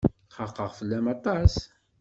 [0.35, 1.53] Xaqeɣ fell-am aṭas.